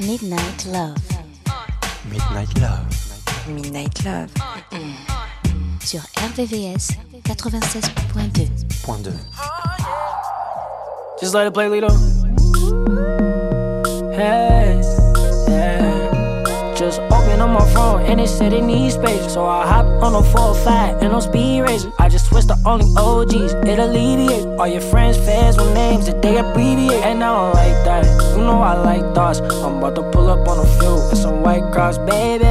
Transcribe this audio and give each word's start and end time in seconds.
Midnight 0.00 0.66
Love. 0.66 0.96
Midnight 2.10 2.58
Love. 2.58 2.86
Midnight 3.46 4.04
Love. 4.04 4.30
Sur 5.80 6.00
RVVS 6.16 6.98
96.2. 7.22 8.84
Point 8.84 9.04
2. 9.04 9.12
Just 11.20 11.34
let 11.34 11.46
it 11.46 11.54
play, 11.54 11.68
Lito. 11.68 11.90
Hey, 14.12 14.82
hey. 14.82 14.97
Just 16.88 17.02
open 17.12 17.38
up 17.42 17.50
my 17.50 17.74
phone 17.74 18.00
and 18.06 18.18
it 18.18 18.28
said 18.28 18.54
it 18.54 18.62
needs 18.62 18.94
space. 18.94 19.34
So 19.34 19.44
I 19.44 19.66
hop 19.66 19.84
on 20.02 20.14
a 20.14 20.22
405 20.22 21.02
and 21.02 21.12
on 21.12 21.20
speed 21.20 21.60
racer. 21.60 21.92
I 21.98 22.08
just 22.08 22.30
switched 22.30 22.48
to 22.48 22.56
only 22.64 22.86
OGs, 22.96 23.52
it 23.52 23.78
alleviates 23.78 24.46
All 24.58 24.66
your 24.66 24.80
friends, 24.80 25.18
fans 25.18 25.58
with 25.58 25.74
names 25.74 26.06
that 26.06 26.22
they 26.22 26.38
abbreviate. 26.38 27.04
And 27.04 27.22
I 27.22 27.28
don't 27.28 27.54
like 27.54 27.84
that. 27.84 28.04
You 28.32 28.38
know 28.38 28.62
I 28.62 28.72
like 28.80 29.02
thoughts. 29.14 29.40
I'm 29.40 29.76
about 29.76 29.96
to 29.96 30.10
pull 30.10 30.30
up 30.30 30.48
on 30.48 30.64
a 30.64 30.68
few 30.78 30.96
and 31.10 31.18
some 31.18 31.42
white 31.42 31.70
cross, 31.74 31.98
baby. 31.98 32.46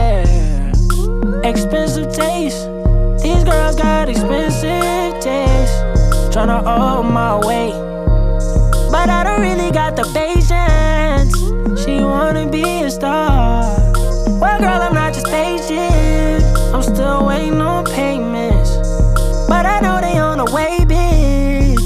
Expensive 1.43 2.13
taste. 2.13 2.69
These 3.23 3.43
girls 3.43 3.75
got 3.75 4.07
expensive 4.07 5.19
taste. 5.19 5.77
Tryna 6.29 6.61
hold 6.61 7.07
my 7.11 7.39
weight. 7.43 7.73
But 8.91 9.09
I 9.09 9.23
don't 9.23 9.41
really 9.41 9.71
got 9.71 9.95
the 9.95 10.05
patience. 10.13 11.33
She 11.83 12.01
wanna 12.01 12.47
be 12.47 12.83
a 12.83 12.91
star. 12.91 13.36
Well, 14.39 14.59
girl, 14.59 14.81
I'm 14.81 14.93
not 14.93 15.15
just 15.15 15.25
patient. 15.25 16.45
I'm 16.71 16.83
still 16.83 17.25
waiting 17.25 17.59
on 17.59 17.85
payments. 17.85 18.69
But 19.47 19.65
I 19.65 19.79
know 19.79 19.99
they 19.99 20.19
on 20.19 20.37
the 20.37 20.45
way, 20.45 20.77
bitch. 20.81 21.81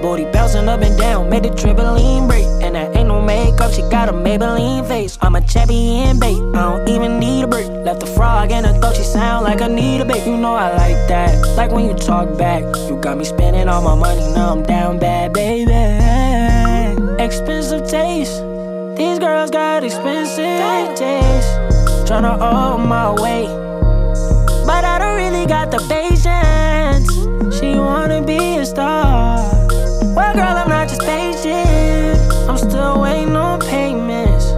Booty 0.00 0.24
bouncing 0.30 0.68
up 0.68 0.82
and 0.82 0.96
down, 0.96 1.28
made 1.28 1.42
the 1.42 1.48
trampoline 1.48 2.28
break. 2.28 2.44
And 2.62 2.76
that 2.76 2.94
ain't 2.94 3.08
no 3.08 3.20
makeup, 3.20 3.72
she 3.72 3.82
got 3.90 4.08
a 4.08 4.12
Maybelline 4.12 4.86
face. 4.86 5.18
I'm 5.20 5.34
a 5.34 5.40
champion 5.40 6.20
babe. 6.20 6.38
I 6.54 6.62
don't 6.62 6.88
even 6.88 7.18
need 7.18 7.42
a 7.42 7.48
break. 7.48 7.66
Left 7.68 8.04
a 8.04 8.06
frog 8.06 8.52
in 8.52 8.62
her 8.62 8.78
throat, 8.78 8.94
she 8.94 9.02
sound 9.02 9.44
like 9.44 9.62
I 9.62 9.66
need 9.66 10.00
a 10.00 10.04
bait. 10.04 10.24
You 10.24 10.36
know 10.36 10.54
I 10.54 10.70
like 10.76 11.08
that, 11.08 11.56
like 11.56 11.72
when 11.72 11.86
you 11.86 11.94
talk 11.94 12.38
back. 12.38 12.62
You 12.88 13.00
got 13.00 13.18
me 13.18 13.24
spending 13.24 13.68
all 13.68 13.82
my 13.82 13.96
money, 13.96 14.32
now 14.32 14.52
I'm 14.52 14.62
down 14.62 15.00
bad, 15.00 15.32
baby. 15.32 16.37
Expensive 17.20 17.88
taste, 17.88 18.44
these 18.96 19.18
girls 19.18 19.50
got 19.50 19.82
expensive 19.82 20.94
taste. 20.96 21.48
Tryna 22.06 22.38
hold 22.38 22.86
my 22.86 23.10
weight, 23.10 23.48
but 24.64 24.84
I 24.84 25.00
don't 25.00 25.16
really 25.16 25.44
got 25.44 25.72
the 25.72 25.78
patience. 25.88 27.10
She 27.58 27.74
wanna 27.74 28.22
be 28.22 28.58
a 28.58 28.64
star. 28.64 29.38
Well, 30.14 30.32
girl, 30.32 30.56
I'm 30.56 30.68
not 30.68 30.88
just 30.88 31.00
patient. 31.00 32.20
I'm 32.48 32.56
still 32.56 33.00
waiting 33.00 33.34
on 33.34 33.58
payments. 33.60 34.52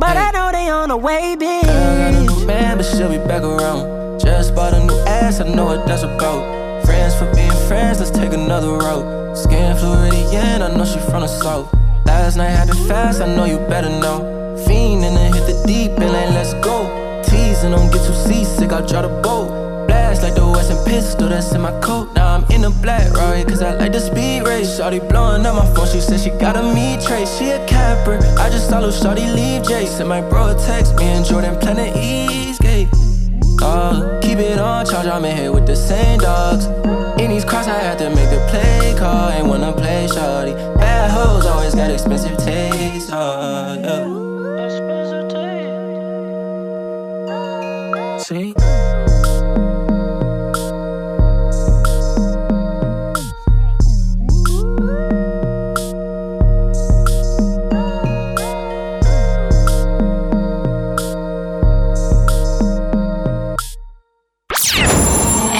But 0.00 0.16
I 0.16 0.32
know 0.32 0.50
they 0.50 0.68
on 0.68 0.88
the 0.88 0.96
way, 0.96 1.36
bitch. 1.38 1.62
Girl, 1.62 1.96
got 1.96 2.14
a 2.14 2.20
new 2.22 2.44
man, 2.44 2.76
but 2.76 2.86
she'll 2.86 3.08
be 3.08 3.18
back 3.18 3.44
around. 3.44 4.18
Just 4.18 4.52
bought 4.56 4.74
a 4.74 4.84
new 4.84 4.98
ass, 5.06 5.40
I 5.40 5.48
know 5.48 5.66
what 5.66 5.86
that's 5.86 6.02
about. 6.02 6.84
Friends 6.86 7.14
for 7.14 7.32
being 7.36 7.52
friends, 7.68 8.00
let's 8.00 8.10
take 8.10 8.32
another 8.32 8.72
route. 8.72 9.38
Skin 9.38 9.76
Floridian, 9.76 10.60
I 10.60 10.74
know 10.76 10.84
she 10.84 10.98
from 10.98 11.20
the 11.20 11.28
south. 11.28 11.83
Last 12.24 12.36
night 12.38 12.56
happened 12.56 12.88
fast, 12.88 13.20
I 13.20 13.26
know 13.26 13.44
you 13.44 13.58
better 13.68 13.90
know. 13.90 14.56
Fiend 14.66 15.04
and 15.04 15.34
hit 15.34 15.44
the 15.46 15.62
deep 15.66 15.90
and 15.90 16.34
let's 16.34 16.54
go. 16.64 16.88
Teasing, 17.22 17.72
don't 17.72 17.92
get 17.92 18.02
too 18.06 18.14
seasick, 18.14 18.72
I'll 18.72 18.86
draw 18.86 19.02
the 19.02 19.10
boat. 19.20 19.86
Blast 19.86 20.22
like 20.22 20.34
the 20.34 20.46
Western 20.46 20.82
pistol 20.86 21.28
that's 21.28 21.52
in 21.52 21.60
my 21.60 21.78
coat. 21.80 22.14
Now 22.14 22.36
I'm 22.36 22.50
in 22.50 22.62
the 22.62 22.70
black 22.70 23.12
Rari, 23.12 23.44
cause 23.44 23.60
I 23.60 23.74
like 23.74 23.92
the 23.92 24.00
speed 24.00 24.46
race. 24.46 24.74
Shorty 24.78 25.00
blowing 25.00 25.44
up 25.44 25.54
my 25.54 25.74
phone, 25.74 25.86
she 25.86 26.00
said 26.00 26.18
she 26.18 26.30
got 26.30 26.56
a 26.56 26.62
me 26.62 26.96
trace. 27.04 27.36
She 27.36 27.50
a 27.50 27.58
capper, 27.66 28.16
I 28.40 28.48
just 28.48 28.70
saw 28.70 28.78
little 28.78 28.90
Shorty 28.90 29.28
leave 29.28 29.62
Jason. 29.68 30.08
My 30.08 30.22
bro 30.22 30.56
text 30.64 30.96
me 30.96 31.04
and 31.04 31.26
Jordan 31.26 31.60
planning 31.60 31.92
Eastgate. 31.94 32.88
Uh, 33.60 34.18
keep 34.22 34.38
it 34.38 34.58
on 34.58 34.86
charge, 34.86 35.08
I'm 35.08 35.26
in 35.26 35.36
here 35.36 35.52
with 35.52 35.66
the 35.66 35.76
same 35.76 36.20
dogs. 36.20 36.68
In 37.24 37.30
these 37.30 37.42
cross, 37.42 37.66
I 37.66 37.78
had 37.78 37.96
to 38.00 38.10
make 38.10 38.28
the 38.28 38.36
play 38.50 38.94
call. 38.98 39.30
Ain't 39.30 39.46
wanna 39.46 39.72
play 39.72 40.06
shorty. 40.08 40.52
Bad 40.52 41.10
hoes 41.10 41.46
always 41.46 41.74
got 41.74 41.90
expensive 41.90 42.36
taste. 42.36 43.10
Uh, 43.10 43.78
yeah. 43.80 44.04
See? 48.18 48.54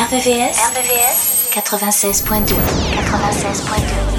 RVVS 0.05 1.24
96.2. 1.63 2.57
96.2. 2.95 4.14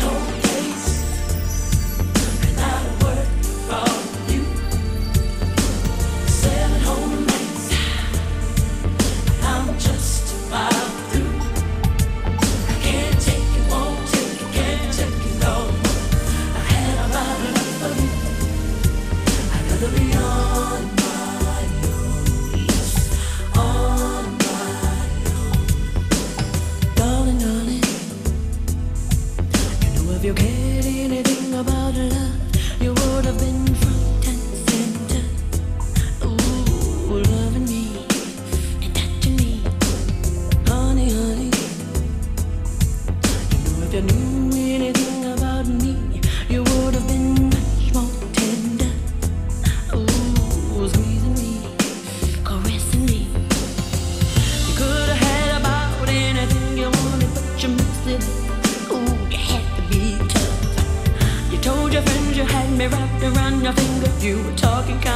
You 64.25 64.41
were 64.41 64.55
talking 64.55 64.99
kinda 65.01 65.14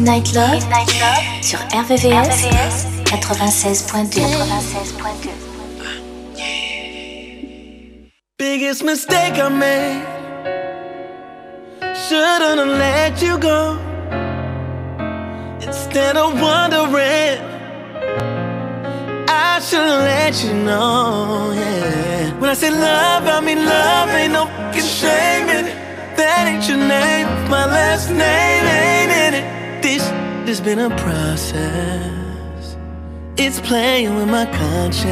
Midnight 0.00 0.32
Love, 0.32 0.62
sur 1.42 1.58
RVVS, 1.74 2.86
96.2. 3.04 4.22
Biggest 8.38 8.82
mistake 8.82 9.38
I 9.38 9.50
made. 9.50 10.02
Shouldn't 12.08 12.60
have 12.60 12.78
let 12.78 13.20
you 13.20 13.36
go. 13.38 13.76
Instead 15.60 16.16
of 16.16 16.32
wondering, 16.40 17.38
I 19.28 19.60
should 19.60 19.80
have 19.80 20.04
let 20.04 20.42
you 20.42 20.54
know. 20.54 21.52
Yeah. 21.52 22.40
When 22.40 22.48
I 22.48 22.54
say 22.54 22.70
love, 22.70 23.26
I 23.26 23.42
mean 23.44 23.66
love. 23.66 24.08
Ain't 24.14 24.32
no 24.32 24.46
fucking 24.46 24.82
shame 24.82 25.50
in 25.50 25.66
it. 25.66 25.76
That 26.16 26.48
ain't 26.48 26.66
your 26.66 26.78
name. 26.78 27.26
My 27.50 27.66
last 27.66 28.08
name 28.08 28.64
ain't 28.64 28.66
in 28.66 28.94
it. 28.94 28.99
Has 30.50 30.60
been 30.60 30.80
a 30.80 30.90
process. 30.96 32.76
It's 33.36 33.60
playing 33.60 34.16
with 34.16 34.28
my 34.28 34.46
conscience. 34.46 35.06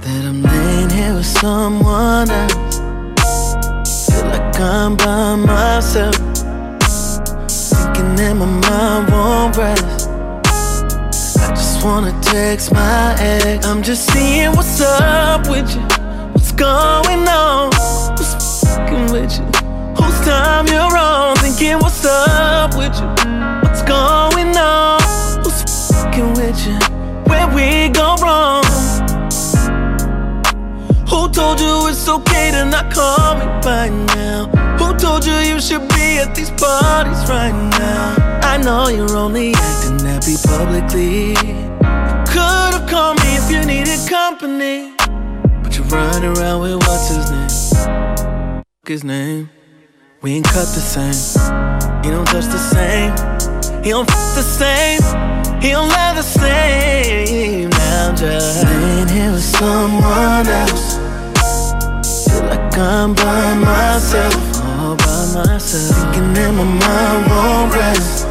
That 0.00 0.24
I'm 0.24 0.40
laying 0.40 0.88
here 0.88 1.12
with 1.12 1.26
someone 1.26 2.30
else. 2.30 4.06
Feel 4.08 4.24
like 4.24 4.58
I'm 4.58 4.96
by 4.96 5.36
myself. 5.36 6.14
Thinking 7.68 8.16
that 8.16 8.34
my 8.38 8.46
mind 8.46 9.12
won't 9.12 9.56
rest. 9.58 10.08
I 11.38 11.50
just 11.50 11.84
wanna 11.84 12.18
text 12.22 12.72
my 12.72 13.14
ex. 13.20 13.66
I'm 13.66 13.82
just 13.82 14.10
seeing 14.10 14.52
what's 14.52 14.80
up 14.80 15.46
with 15.50 15.68
you. 15.74 15.82
What's 16.32 16.52
going 16.52 17.28
on? 17.28 17.68
What's 18.16 18.64
fucking 18.64 19.12
with 19.12 19.38
you? 19.38 19.59
Whose 20.20 20.28
time 20.28 20.66
you're 20.66 20.98
on? 20.98 21.34
Thinking 21.36 21.78
what's 21.78 22.04
up 22.04 22.76
with 22.76 22.94
you? 23.00 23.06
What's 23.62 23.82
going 23.82 24.54
on? 24.54 25.00
Who's 25.42 25.62
fucking 25.90 26.34
with 26.34 26.66
you? 26.66 26.76
Where 27.24 27.48
we 27.54 27.88
go 27.88 28.16
wrong? 28.20 28.62
Who 31.08 31.30
told 31.30 31.58
you 31.58 31.88
it's 31.88 32.06
okay 32.06 32.50
to 32.50 32.66
not 32.66 32.92
call 32.92 33.36
me 33.36 33.46
by 33.62 33.88
now? 34.14 34.48
Who 34.78 34.94
told 34.98 35.24
you 35.24 35.32
you 35.32 35.58
should 35.58 35.88
be 35.88 36.18
at 36.18 36.34
these 36.34 36.50
parties 36.50 37.26
right 37.30 37.56
now? 37.78 38.40
I 38.42 38.58
know 38.58 38.88
you're 38.88 39.16
only 39.16 39.54
acting 39.54 40.00
happy 40.00 40.36
publicly. 40.44 41.30
You 41.30 42.24
could've 42.28 42.86
called 42.90 43.16
me 43.20 43.36
if 43.36 43.50
you 43.50 43.64
needed 43.64 44.06
company. 44.06 44.92
But 45.62 45.78
you're 45.78 45.86
running 45.86 46.36
around 46.36 46.60
with 46.60 46.76
what's 46.86 47.08
his 47.08 47.30
name? 47.30 48.62
His 48.84 49.02
name. 49.02 49.48
We 50.22 50.34
ain't 50.34 50.44
cut 50.44 50.68
the 50.74 50.84
same. 50.84 51.14
He 52.04 52.10
don't 52.10 52.26
touch 52.26 52.44
the 52.44 52.58
same. 52.58 53.10
He 53.82 53.88
don't 53.88 54.06
f 54.06 54.34
the 54.34 54.42
same. 54.42 55.00
He 55.62 55.70
don't 55.70 55.88
love 55.88 56.16
the 56.16 56.22
same. 56.22 57.70
Now 57.70 58.10
I'm 58.10 58.16
just 58.16 58.64
laying 58.66 59.08
here 59.08 59.32
with 59.32 59.42
someone 59.42 60.46
else. 60.46 60.98
Feel 62.28 62.44
like 62.44 62.76
I'm 62.76 63.14
by 63.14 63.54
myself, 63.54 64.34
all 64.60 64.94
by 64.96 65.48
myself. 65.48 65.96
Thinking 65.96 66.34
that 66.34 66.52
my 66.52 66.64
mind 66.64 67.22
won't 67.30 67.74
rest. 67.74 68.26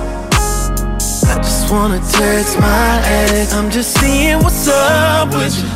I 1.26 1.38
just 1.42 1.72
wanna 1.72 1.98
text 2.12 2.60
my 2.60 3.02
ex. 3.04 3.52
I'm 3.52 3.72
just 3.72 4.00
seeing 4.00 4.38
what's 4.44 4.68
up 4.68 5.30
with 5.30 5.58
you. 5.58 5.70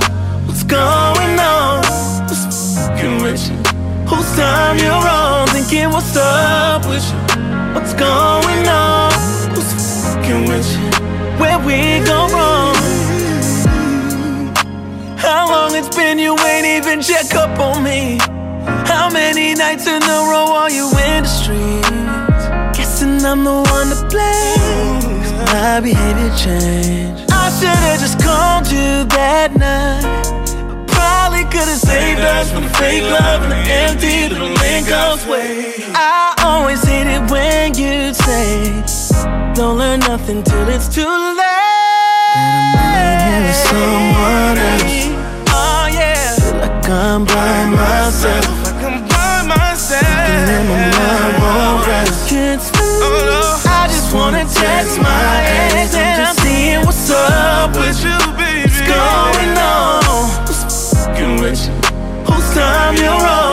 What's 0.46 0.62
going 0.62 1.40
on? 1.40 1.82
What's 2.28 2.84
with 3.24 3.50
you? 3.50 3.73
Whose 4.08 4.36
time 4.36 4.78
you're 4.80 4.92
on? 4.92 5.48
Thinking 5.48 5.90
what's 5.90 6.16
up 6.18 6.86
with 6.86 7.04
you? 7.10 7.20
What's 7.74 7.94
going 7.94 8.68
on? 8.68 9.12
Who's 9.56 9.72
fucking 10.04 10.46
with 10.48 10.68
you? 10.78 10.90
Where 11.40 11.60
we 11.60 12.06
go 12.06 12.28
wrong? 12.34 12.76
How 15.18 15.50
long 15.50 15.76
it's 15.76 15.96
been 15.96 16.20
you 16.20 16.38
ain't 16.40 16.66
even 16.66 17.02
check 17.02 17.34
up 17.36 17.58
on 17.60 17.84
me? 17.84 18.18
How 18.86 19.10
many 19.10 19.54
nights 19.56 19.88
in 19.88 20.04
a 20.04 20.20
row 20.30 20.52
are 20.52 20.70
you 20.70 20.88
in 20.90 21.24
the 21.24 21.30
streets? 21.30 22.78
Guessing 22.78 23.24
I'm 23.26 23.44
the 23.44 23.62
one 23.72 23.88
to 23.90 24.08
blame. 24.12 25.24
my 25.48 25.80
behavior 25.80 26.36
changed. 26.36 27.32
I 27.32 27.50
should've 27.58 28.00
just 28.02 28.20
called 28.20 28.68
you 28.68 29.06
that 29.16 29.56
night. 29.56 30.43
Probably 31.24 31.46
could've 31.46 31.80
saved 31.80 32.20
us 32.20 32.52
from 32.52 32.64
the 32.64 32.70
fake 32.72 33.04
love 33.04 33.44
and 33.44 33.52
the 33.54 33.72
empty 33.72 34.28
little 34.28 34.50
link 34.60 34.88
way. 35.26 35.74
I 35.96 36.36
always 36.44 36.84
hate 36.84 37.08
it 37.08 37.32
when 37.32 37.74
you 37.76 38.14
say, 38.14 38.84
Don't 39.56 39.78
learn 39.78 40.02
nothing 40.02 40.44
till 40.44 40.68
it's 40.68 40.94
too 40.94 41.08
late. 41.08 42.36
I'm 42.36 43.54
someone 43.72 44.58
else. 44.68 45.08
Oh 45.48 45.88
yeah. 45.96 46.36
Feel 46.36 46.60
like 46.60 46.90
I'm 46.90 47.24
by 47.24 47.70
myself. 47.72 48.44
Like 48.66 48.84
I'm 48.84 49.08
by 49.08 49.56
myself. 49.56 50.04
And 50.04 50.68
my 50.68 50.92
mind 50.92 51.36
won't 51.40 51.88
rest. 51.88 52.30
Can't 52.30 52.60
oh, 52.60 53.62
sleep. 53.64 53.72
I 53.72 53.88
just 53.88 54.14
wanna 54.14 54.44
text 54.44 55.00
my 55.00 55.40
ex 55.72 55.96
and 55.96 56.22
I'm 56.22 56.36
seeing 56.36 56.86
what's 56.86 57.10
up 57.10 57.72
with 57.78 58.04
you, 58.04 58.20
Whose 62.94 63.02
time 63.02 63.53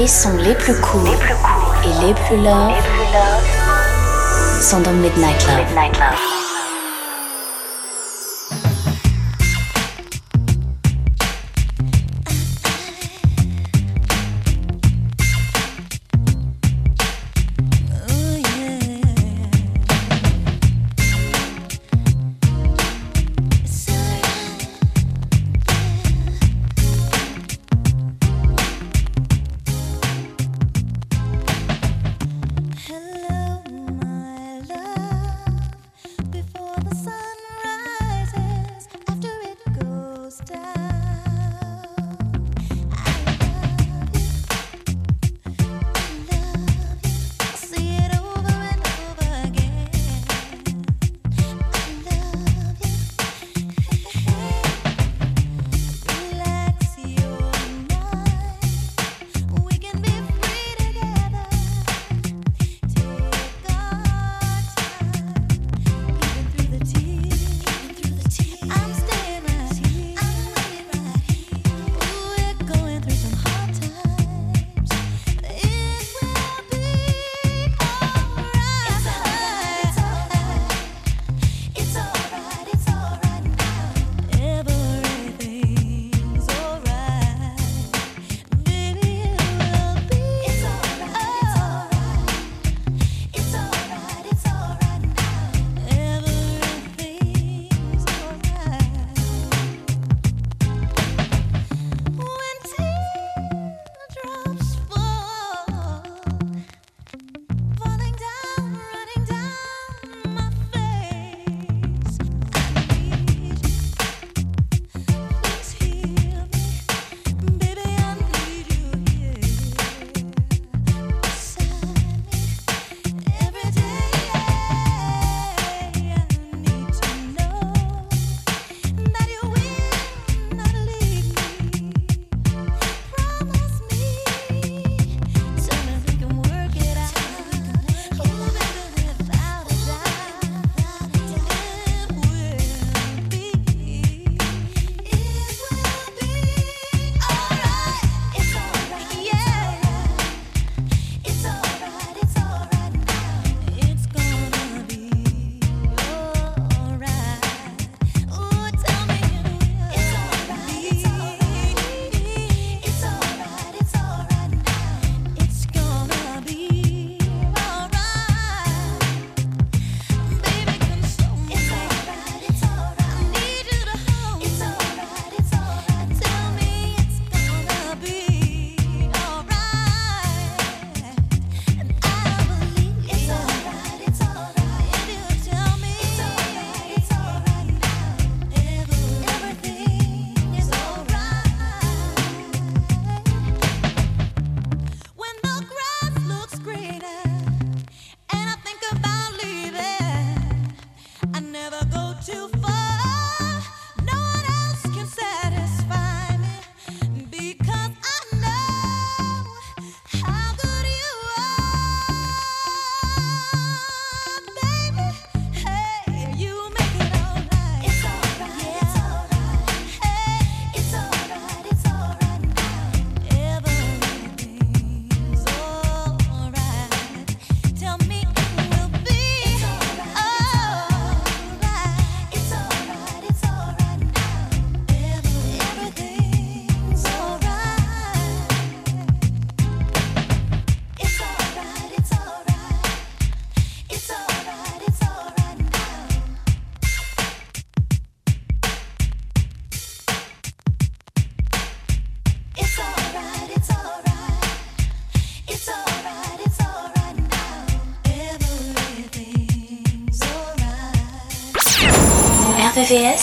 les 0.00 0.06
sons 0.06 0.38
les 0.38 0.54
plus 0.54 0.80
courts 0.80 1.14
et 1.84 2.06
les 2.06 2.14
plus 2.14 2.38
longs 2.38 2.72
sont 4.62 4.80
dans 4.80 4.92
Midnight 4.92 5.46
Love. 5.46 5.58
Midnight 5.58 5.98
Love. 5.98 6.39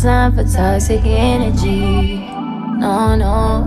Time 0.00 0.34
for 0.34 0.42
toxic 0.42 1.02
energy. 1.04 2.18
No, 2.78 3.14
no. 3.14 3.62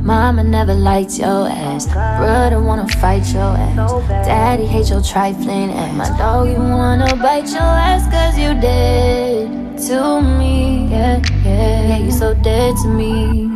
Mama 0.00 0.44
never 0.44 0.72
liked 0.72 1.18
your 1.18 1.48
ass. 1.48 1.86
Brother 1.86 2.62
wanna 2.62 2.86
fight 3.00 3.26
your 3.32 3.42
ass. 3.42 3.92
Daddy 4.24 4.64
hate 4.64 4.88
your 4.88 5.02
trifling 5.02 5.70
ass. 5.70 5.94
My 5.96 6.16
dog, 6.16 6.48
you 6.48 6.56
wanna 6.56 7.16
bite 7.16 7.50
your 7.50 7.60
ass 7.60 8.08
cause 8.10 8.38
you 8.38 8.54
dead 8.60 9.78
to 9.88 10.22
me. 10.22 10.86
Yeah, 10.88 11.20
yeah, 11.44 11.88
yeah, 11.88 11.98
you 11.98 12.12
so 12.12 12.32
dead 12.34 12.74
to 12.82 12.88
me, 12.88 13.48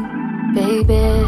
baby. 0.52 1.24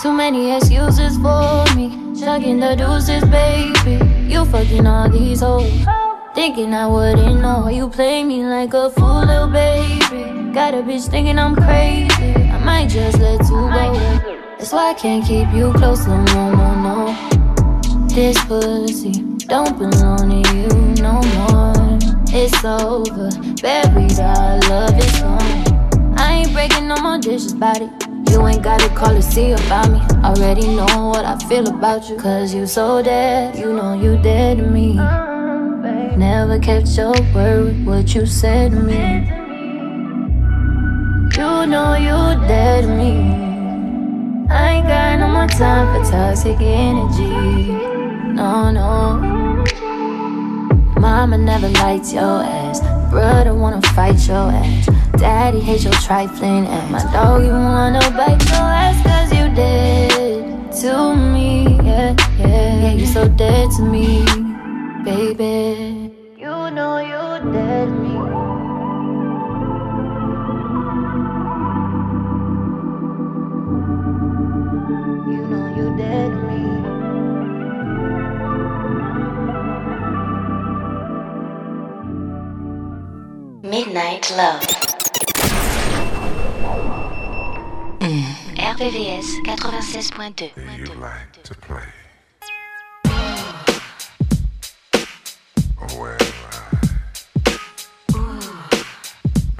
Too 0.00 0.12
many 0.12 0.52
excuses 0.52 1.18
for 1.18 1.66
me. 1.74 1.90
Chugging 2.18 2.60
the 2.60 2.76
deuces, 2.76 3.24
baby. 3.24 3.98
You 4.32 4.44
fucking 4.44 4.86
all 4.86 5.10
these 5.10 5.40
hoes. 5.40 5.99
Thinking 6.40 6.72
I 6.72 6.86
wouldn't 6.86 7.42
know 7.42 7.68
you 7.68 7.86
play 7.90 8.24
me 8.24 8.42
like 8.42 8.72
a 8.72 8.88
fool, 8.88 9.26
little 9.26 9.46
baby. 9.46 10.50
Got 10.54 10.72
a 10.72 10.78
bitch 10.78 11.10
thinking 11.10 11.38
I'm 11.38 11.54
crazy. 11.54 12.32
I 12.34 12.56
might 12.64 12.88
just 12.88 13.18
let 13.18 13.40
you 13.40 13.60
go. 13.68 13.92
That's 14.56 14.72
why 14.72 14.92
I 14.92 14.94
can't 14.94 15.22
keep 15.22 15.52
you 15.52 15.70
close, 15.74 16.06
no, 16.06 16.16
no, 16.32 16.50
no, 16.54 16.68
no. 16.80 18.08
This 18.08 18.42
pussy 18.46 19.20
don't 19.52 19.78
belong 19.78 20.42
to 20.42 20.56
you 20.56 20.68
no 21.02 21.20
more. 21.36 21.98
It's 22.32 22.64
over, 22.64 23.28
buried, 23.60 24.18
our 24.18 24.58
love 24.70 24.98
is 24.98 25.20
gone. 25.20 26.16
I 26.16 26.40
ain't 26.40 26.54
breaking 26.54 26.88
no 26.88 26.96
more 27.02 27.18
dishes, 27.18 27.52
body. 27.52 27.90
You 28.30 28.46
ain't 28.46 28.62
gotta 28.62 28.88
call 28.94 29.12
to 29.12 29.20
see 29.20 29.52
about 29.52 29.90
me. 29.90 30.00
Already 30.24 30.68
know 30.68 31.10
what 31.12 31.26
I 31.26 31.36
feel 31.50 31.68
about 31.68 32.08
you. 32.08 32.16
Cause 32.16 32.54
you 32.54 32.66
so 32.66 33.02
dead, 33.02 33.58
you 33.58 33.74
know 33.74 33.92
you 33.92 34.16
dead 34.22 34.56
to 34.56 34.64
me. 34.64 34.98
Never 36.20 36.58
kept 36.58 36.86
your 36.98 37.14
word 37.34 37.64
with 37.64 37.86
what 37.86 38.14
you 38.14 38.26
said 38.26 38.72
to 38.72 38.76
me. 38.78 39.24
You 41.34 41.66
know 41.66 41.94
you 41.96 42.46
dead 42.46 42.82
to 42.82 42.88
me. 42.88 43.14
I 44.50 44.72
ain't 44.72 44.86
got 44.86 45.18
no 45.18 45.28
more 45.28 45.46
time 45.46 45.86
for 45.94 46.10
toxic 46.10 46.60
energy. 46.60 47.72
No, 48.34 48.70
no. 48.70 49.64
Mama 51.00 51.38
never 51.38 51.70
liked 51.70 52.12
your 52.12 52.42
ass. 52.42 52.80
Brother 53.10 53.54
wanna 53.54 53.80
fight 53.96 54.20
your 54.28 54.52
ass. 54.52 54.90
Daddy 55.16 55.60
hate 55.60 55.84
your 55.84 55.94
trifling 55.94 56.66
ass. 56.66 56.90
My 56.90 57.12
dog, 57.14 57.42
you 57.44 57.48
wanna 57.48 58.00
bite 58.10 58.44
your 58.50 58.68
ass 58.84 58.98
cause 59.06 59.32
you 59.32 59.48
dead 59.54 60.70
to 60.82 61.16
me. 61.16 61.78
Yeah, 61.82 62.14
yeah, 62.38 62.82
yeah, 62.82 62.92
you 62.92 63.06
so 63.06 63.26
dead 63.26 63.70
to 63.78 63.82
me, 63.82 64.22
baby. 65.02 65.99
You 66.70 66.76
know 66.76 66.98
you 66.98 67.52
dead 67.52 67.90
me. 67.90 68.14
You 75.32 75.40
know 75.50 75.66
you 75.74 75.86
dead 75.96 76.30
to 76.30 76.42
me. 76.46 76.60
Midnight 83.68 84.30
Love. 84.36 84.62
Mm. 87.98 88.24
RVVS 88.54 89.28
96.2 89.44 90.78
You 90.78 90.84
like 91.00 91.32
to 91.42 91.54
play. 91.56 91.88
Oh, 95.82 96.19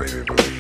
baby, 0.01 0.60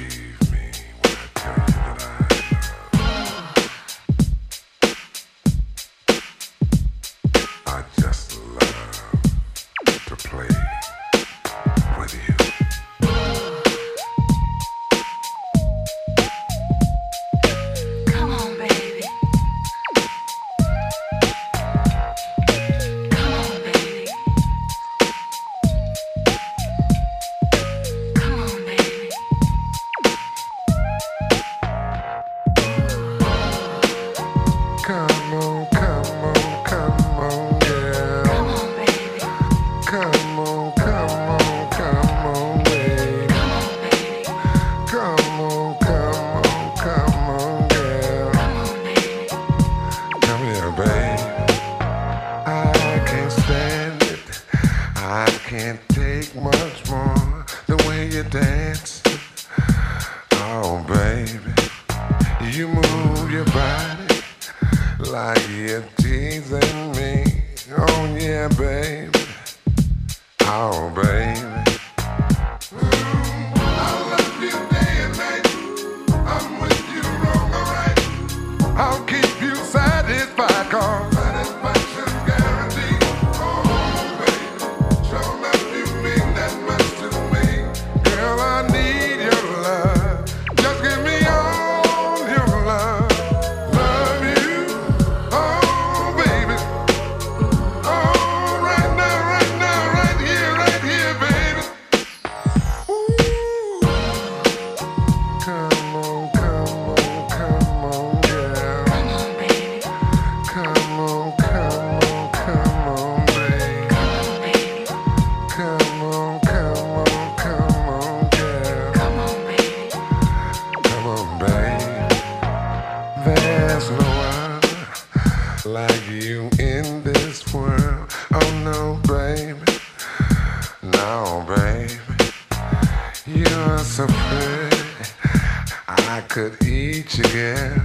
yeah 137.18 137.84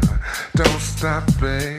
Don't 0.56 0.80
stop, 0.80 1.26
babe. 1.40 1.75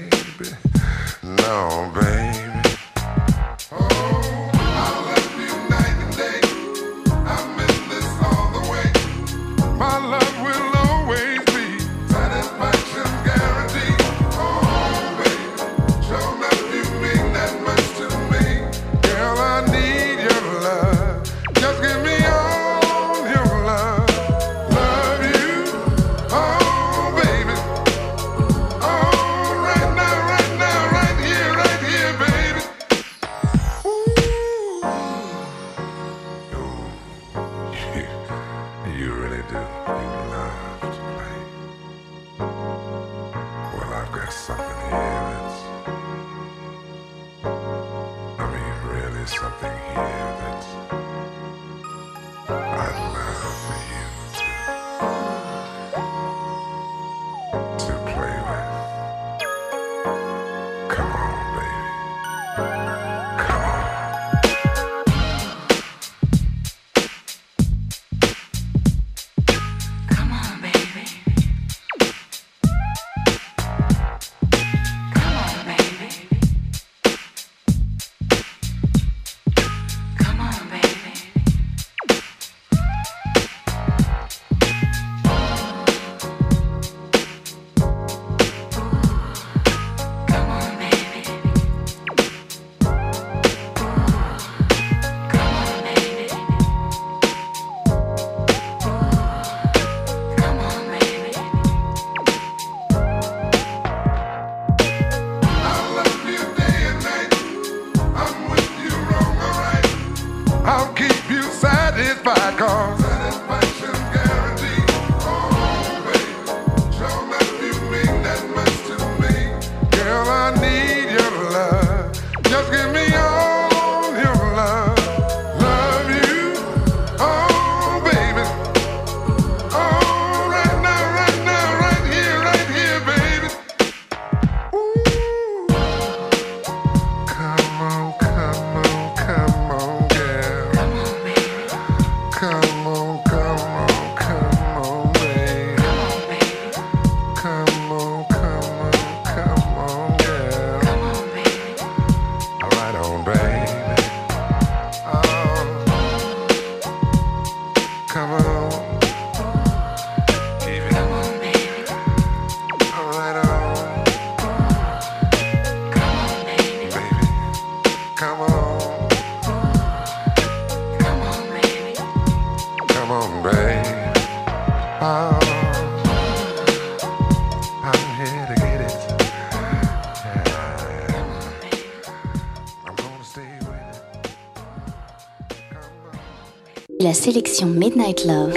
sélection 187.27 187.67
Midnight 187.67 188.25
Love, 188.25 188.55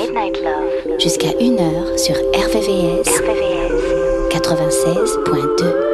jusqu'à 1.00 1.30
1h 1.30 1.98
sur 1.98 2.14
RVVS, 2.14 3.10
RVVS. 3.20 4.30
96.2. 4.30 5.89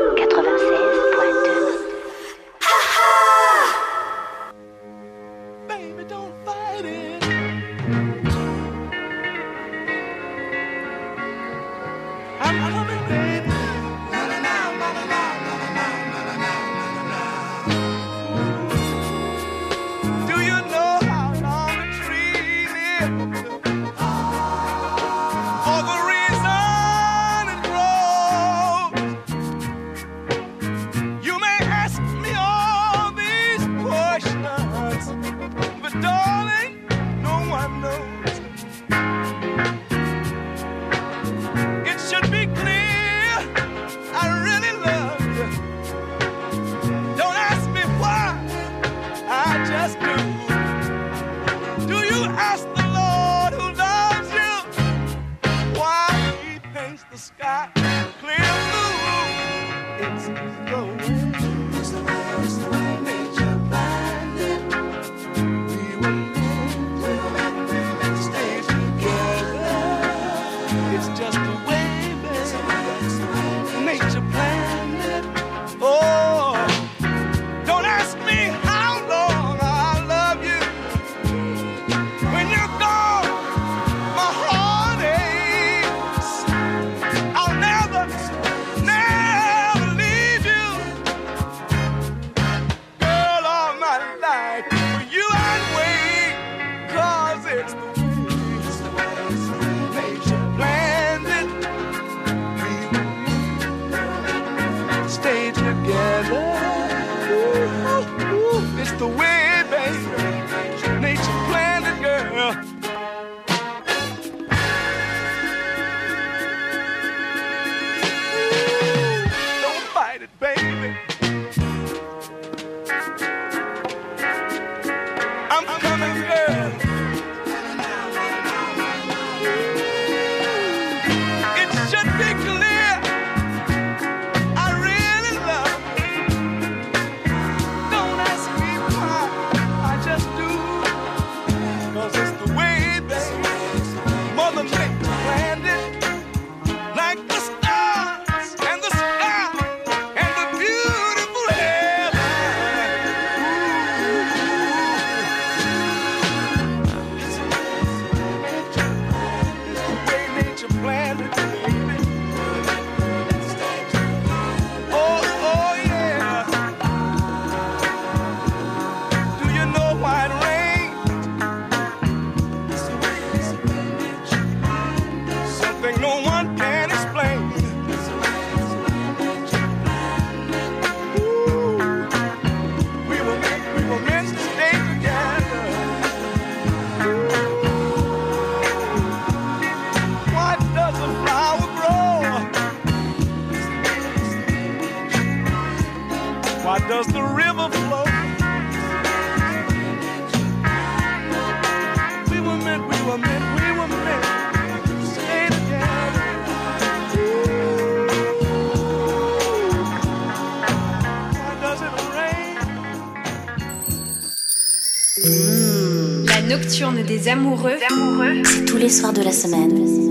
des 217.06 217.28
amoureux, 217.28 217.78
amoureux. 217.91 218.41
c'est 218.43 218.65
tous 218.65 218.78
les 218.78 218.89
soirs 218.89 219.13
de 219.13 219.21
la 219.21 219.32
semaine. 219.32 220.05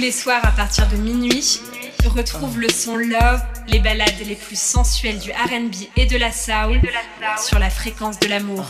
Tous 0.00 0.06
les 0.06 0.12
soirs 0.12 0.40
à 0.46 0.52
partir 0.52 0.88
de 0.88 0.96
minuit, 0.96 1.60
retrouve 2.08 2.58
le 2.58 2.70
son 2.70 2.96
Love, 2.96 3.42
les 3.68 3.80
balades 3.80 4.08
les 4.26 4.34
plus 4.34 4.58
sensuelles 4.58 5.18
du 5.18 5.30
RB 5.30 5.74
et 5.94 6.06
de 6.06 6.16
la 6.16 6.32
soul 6.32 6.80
sur 7.36 7.58
la 7.58 7.68
fréquence 7.68 8.18
de 8.18 8.28
l'amour. 8.28 8.64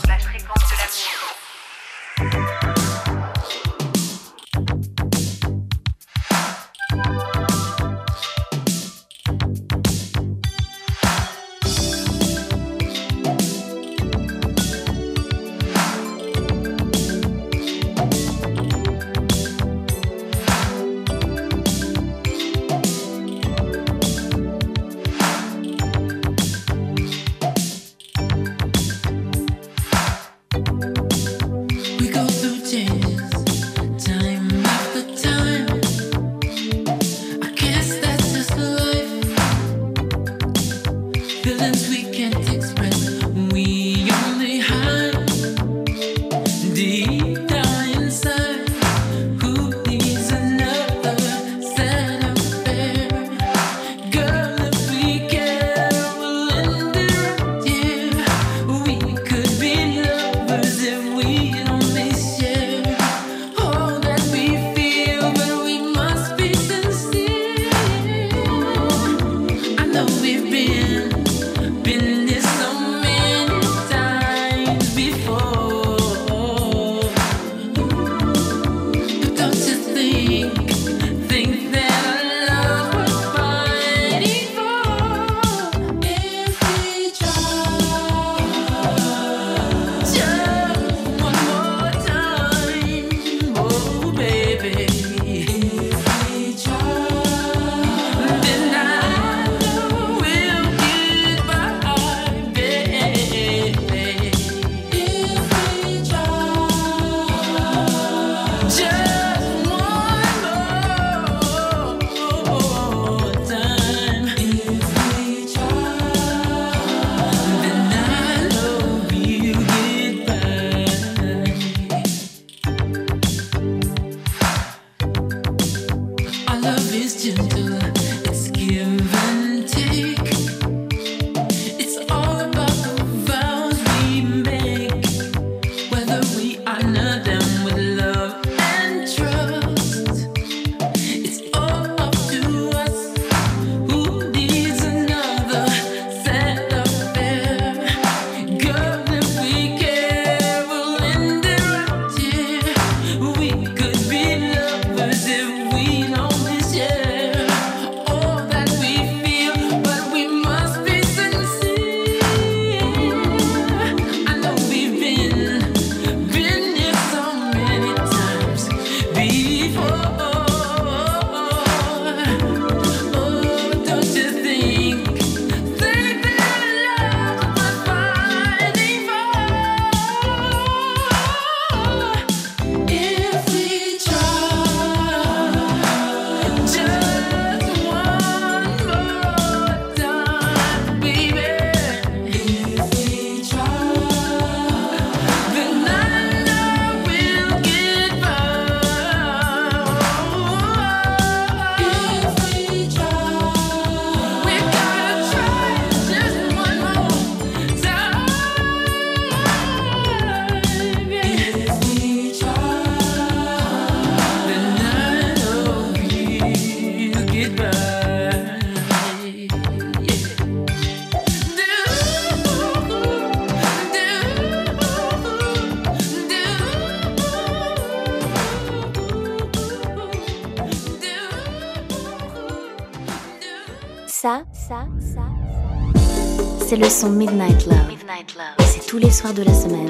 Le 236.81 236.89
son 236.89 237.11
Midnight 237.11 237.67
Love. 237.67 237.87
Midnight 237.87 238.35
Love. 238.35 238.67
C'est 238.67 238.87
tous 238.87 238.97
les 238.97 239.11
soirs 239.11 239.33
de 239.33 239.43
la 239.43 239.53
semaine, 239.53 239.89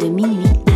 de 0.00 0.06
minuit 0.06 0.46
à 0.66 0.73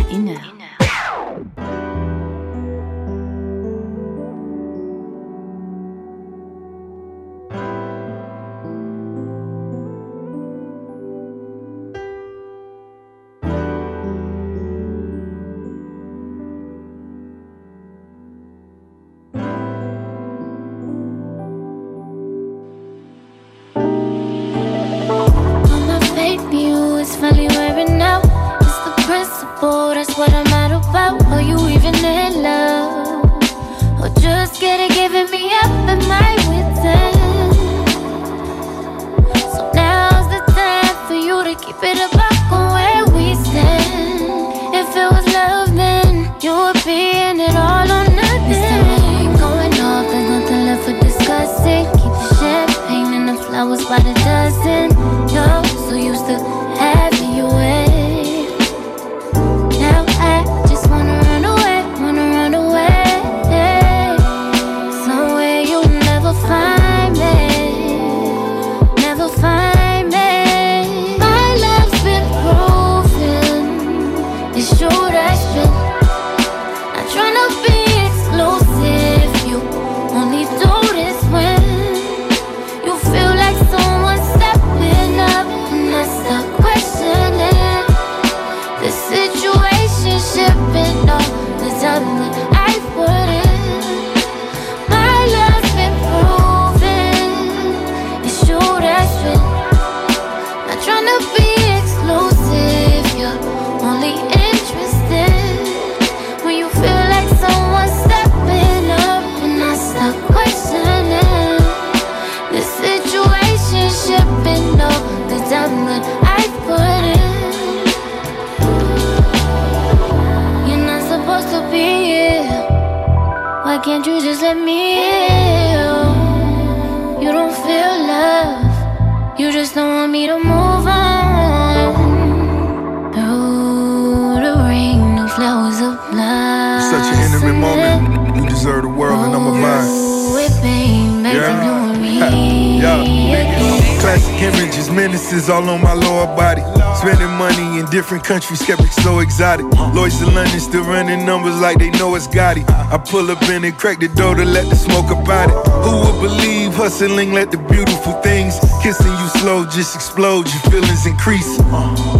kept 148.29 148.83
it 148.83 148.91
so 149.01 149.19
exotic. 149.19 149.65
Lloyds 149.95 150.21
in 150.21 150.35
London 150.35 150.59
still 150.59 150.83
running 150.83 151.25
numbers 151.25 151.59
like 151.59 151.79
they 151.79 151.89
know 151.89 152.13
it's 152.13 152.27
Gotti. 152.27 152.63
I 152.69 152.97
pull 152.99 153.31
up 153.31 153.41
in 153.49 153.63
and 153.63 153.75
crack 153.75 153.99
the 153.99 154.07
door 154.07 154.35
to 154.35 154.45
let 154.45 154.69
the 154.69 154.75
smoke 154.75 155.09
about 155.09 155.49
it. 155.49 155.57
Who 155.83 155.97
would 156.05 156.21
believe 156.21 156.75
hustling 156.75 157.33
let 157.33 157.49
the 157.49 157.57
beautiful 157.57 158.13
things 158.21 158.59
kissing 158.83 159.11
you 159.11 159.27
slow 159.41 159.65
just 159.65 159.95
explode, 159.95 160.45
your 160.45 160.61
feelings 160.69 161.07
increase. 161.07 161.59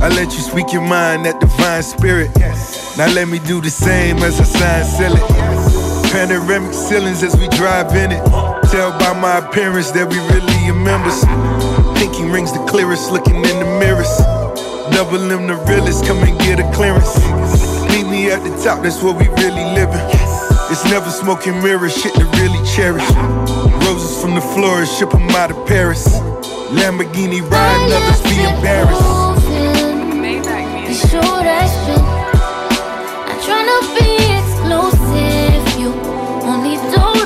I 0.02 0.10
let 0.10 0.34
you 0.34 0.42
speak 0.42 0.74
your 0.74 0.82
mind, 0.82 1.26
that 1.26 1.40
divine 1.40 1.84
spirit. 1.84 2.36
Now 2.98 3.14
let 3.14 3.28
me 3.28 3.38
do 3.38 3.62
the 3.62 3.70
same 3.70 4.18
as 4.18 4.40
I 4.40 4.46
sign, 4.46 4.86
seal 4.86 5.14
it. 5.14 6.12
Panoramic 6.12 6.74
ceilings 6.74 7.22
as 7.22 7.38
we 7.38 7.48
drive 7.50 7.96
in 7.96 8.12
it. 8.12 8.26
Tell 8.72 8.98
by 8.98 9.14
my 9.14 9.38
appearance 9.46 9.92
that 9.92 10.10
we 10.10 10.18
really 10.34 10.70
are 10.70 10.74
members. 10.74 11.22
Pinky 12.00 12.26
rings 12.26 12.52
the 12.52 12.66
clearest, 12.66 13.12
looking 13.12 13.36
in 13.36 13.60
the 13.60 13.78
mirrors. 13.80 14.39
Double 14.92 15.32
M 15.32 15.48
the 15.48 15.56
realest, 15.68 16.06
come 16.06 16.20
and 16.20 16.38
get 16.40 16.60
a 16.60 16.70
clearance. 16.72 17.16
Meet 17.90 18.08
me 18.08 18.32
at 18.32 18.44
the 18.44 18.50
top, 18.64 18.84
that's 18.84 19.02
where 19.02 19.14
we 19.14 19.28
really 19.42 19.66
living. 19.74 20.02
It's 20.70 20.84
never 20.86 21.10
smoking 21.10 21.62
mirrors, 21.64 21.96
shit 21.96 22.14
to 22.16 22.26
really 22.38 22.62
cherish. 22.76 23.08
Roses 23.86 24.22
from 24.22 24.36
the 24.36 24.42
florist, 24.42 24.98
ship 24.98 25.14
'em 25.14 25.30
out 25.32 25.52
of 25.52 25.66
Paris. 25.66 26.06
Lamborghini 26.72 27.42
riding, 27.42 27.94
others 27.94 28.22
be 28.22 28.38
embarrassed. 28.44 29.02
It's 30.90 31.02
true 31.10 31.22
that's 31.22 31.76
been. 31.86 32.06
I'm 33.30 33.40
tryna 33.46 33.78
be 33.98 34.10
exclusive. 34.38 35.64
You 35.80 35.90
only 36.44 36.76
do 36.94 37.19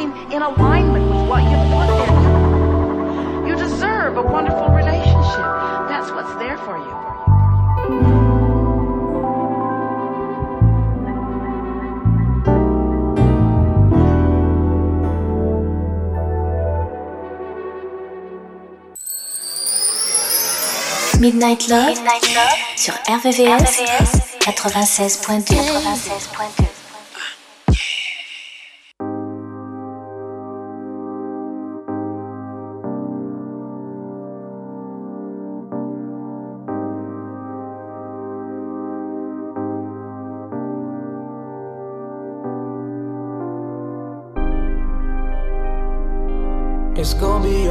something 0.00 0.32
in 0.32 0.42
alignment 0.42 1.04
with 1.06 1.28
what 1.28 1.42
you 1.44 1.56
in. 1.74 3.46
You 3.46 3.56
deserve 3.56 4.16
a 4.16 4.22
wonderful 4.22 4.68
relationship. 4.68 5.46
That's 5.88 6.10
what's 6.10 6.34
there 6.38 6.58
for 6.58 6.78
you. 6.78 7.00
Midnight 21.20 21.68
Love, 21.68 21.88
Midnight 21.88 22.34
Love 22.34 22.58
sur 22.76 22.94
RVVS, 23.06 23.78
96.2. 24.40 25.54
96.2. 25.54 26.69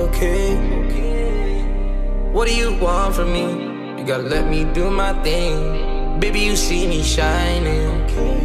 okay. 0.09 0.55
What 2.31 2.47
do 2.47 2.55
you 2.55 2.73
want 2.77 3.15
from 3.15 3.33
me? 3.33 3.47
You 3.97 4.05
gotta 4.05 4.23
let 4.23 4.49
me 4.49 4.65
do 4.73 4.89
my 4.89 5.13
thing. 5.23 6.19
Baby, 6.19 6.41
you 6.41 6.55
see 6.55 6.87
me 6.87 7.01
shining. 7.03 8.38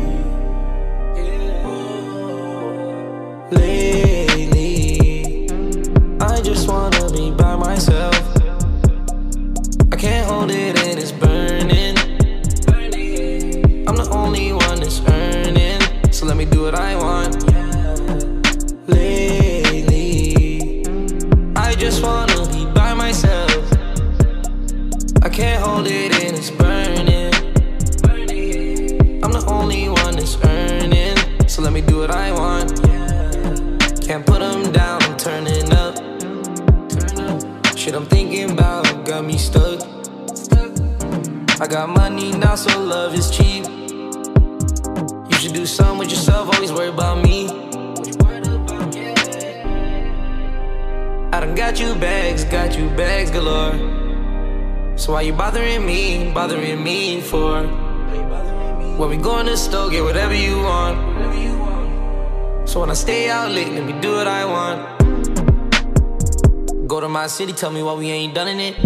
City, 67.34 67.52
tell 67.52 67.72
me 67.72 67.82
why 67.82 67.94
we 67.94 68.10
ain't 68.10 68.32
done 68.32 68.46
in 68.46 68.60
it. 68.60 68.76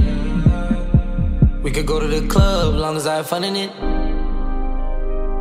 We 1.63 1.71
could 1.71 1.87
go 1.87 2.01
to 2.01 2.07
the 2.07 2.27
club, 2.29 2.75
long 2.75 2.97
as 2.97 3.07
I 3.07 3.17
have 3.17 3.29
fun 3.29 3.45
in 3.45 3.57
it. 3.57 3.71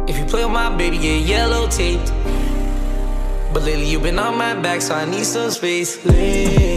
If 0.10 0.18
you 0.20 0.26
play 0.26 0.44
with 0.44 0.52
my 0.52 0.76
baby, 0.76 0.98
get 0.98 1.22
yellow 1.22 1.70
taped. 1.70 2.12
But 3.54 3.64
lately 3.64 3.90
you've 3.90 4.04
been 4.04 4.20
on 4.20 4.38
my 4.38 4.56
back, 4.56 4.82
so 4.82 4.94
I 4.94 5.06
need 5.06 5.26
some 5.26 5.52
space. 5.52 6.06
Lately, 6.06 6.77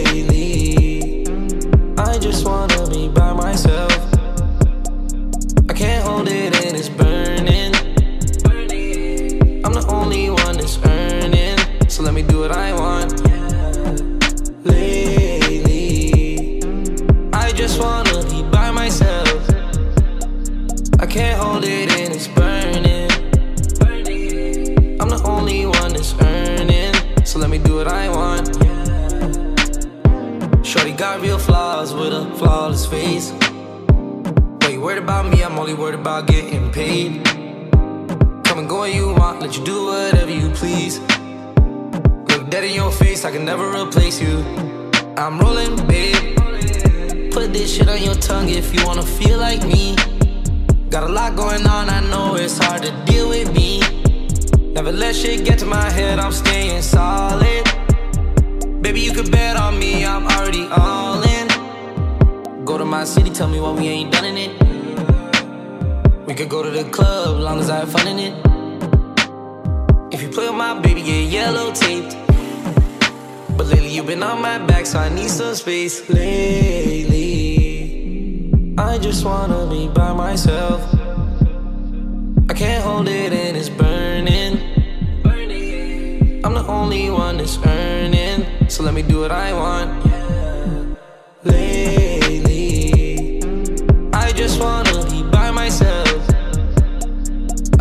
got 31.11 31.21
real 31.21 31.37
flaws 31.37 31.93
with 31.93 32.13
a 32.13 32.23
flawless 32.37 32.85
face. 32.85 33.33
Wait, 34.61 34.75
you 34.75 34.79
worried 34.79 34.97
about 34.97 35.25
me? 35.29 35.43
I'm 35.43 35.59
only 35.59 35.73
worried 35.73 35.99
about 35.99 36.25
getting 36.25 36.71
paid. 36.71 37.25
Come 38.45 38.59
and 38.59 38.69
go 38.69 38.81
when 38.81 38.95
you 38.95 39.13
want, 39.15 39.41
let 39.41 39.57
you 39.57 39.65
do 39.65 39.87
whatever 39.87 40.31
you 40.31 40.49
please. 40.51 40.99
Look 42.29 42.49
dead 42.49 42.63
in 42.63 42.73
your 42.73 42.93
face, 42.93 43.25
I 43.25 43.31
can 43.31 43.43
never 43.43 43.67
replace 43.71 44.21
you. 44.21 44.37
I'm 45.17 45.37
rolling, 45.37 45.75
babe. 45.85 46.37
Put 47.31 47.51
this 47.51 47.75
shit 47.75 47.89
on 47.89 48.01
your 48.01 48.15
tongue 48.15 48.47
if 48.47 48.73
you 48.73 48.85
wanna 48.85 49.03
feel 49.03 49.37
like 49.37 49.63
me. 49.67 49.97
Got 50.89 51.03
a 51.09 51.11
lot 51.11 51.35
going 51.35 51.67
on, 51.67 51.89
I 51.89 51.99
know 52.09 52.35
it's 52.35 52.57
hard 52.57 52.83
to 52.83 52.91
deal 53.05 53.27
with 53.27 53.51
me. 53.53 53.81
Never 54.75 54.93
let 54.93 55.13
shit 55.13 55.43
get 55.43 55.59
to 55.59 55.65
my 55.65 55.89
head, 55.89 56.19
I'm 56.19 56.31
staying 56.31 56.81
solid. 56.81 57.70
Baby, 58.81 59.01
you 59.01 59.13
could 59.13 59.29
bet 59.31 59.57
on 59.57 59.77
me, 59.79 60.03
I'm 60.03 60.25
already 60.25 60.67
all 60.71 61.21
in. 61.21 61.47
Go 62.65 62.77
to 62.79 62.85
my 62.85 63.03
city, 63.03 63.29
tell 63.29 63.47
me 63.47 63.59
why 63.59 63.71
we 63.71 63.87
ain't 63.87 64.11
done 64.11 64.25
in 64.25 64.37
it. 64.37 64.51
We 66.25 66.33
could 66.33 66.49
go 66.49 66.63
to 66.63 66.71
the 66.71 66.83
club, 66.85 67.37
long 67.39 67.59
as 67.59 67.69
I 67.69 67.77
have 67.77 67.91
fun 67.91 68.07
in 68.07 68.19
it. 68.19 68.33
If 70.11 70.21
you 70.23 70.29
play 70.29 70.47
with 70.47 70.55
my 70.55 70.79
baby, 70.79 71.03
get 71.03 71.29
yellow 71.29 71.71
taped. 71.71 72.17
But 73.55 73.67
lately 73.67 73.89
you've 73.89 74.07
been 74.07 74.23
on 74.23 74.41
my 74.41 74.57
back, 74.57 74.85
so 74.87 74.97
I 74.99 75.09
need 75.09 75.29
some 75.29 75.53
space. 75.53 76.09
Lately, 76.09 77.21
I 78.77 78.97
just 78.97 79.23
wanna 79.23 79.67
be 79.69 79.89
by 79.89 80.11
myself. 80.13 80.81
I 82.49 82.53
can't 82.53 82.83
hold 82.83 83.07
it 83.07 83.31
and 83.31 83.55
it's 83.55 83.69
burning. 83.69 84.59
I'm 86.43 86.55
the 86.55 86.65
only 86.67 87.09
one 87.11 87.37
that's 87.37 87.57
earning, 87.63 88.20
so 88.71 88.83
let 88.83 88.93
me 88.93 89.01
do 89.01 89.19
what 89.19 89.31
I 89.31 89.51
want. 89.51 90.05
Lately, 91.43 93.41
I 94.13 94.31
just 94.31 94.61
wanna 94.61 95.05
be 95.09 95.23
by 95.23 95.51
myself. 95.51 96.07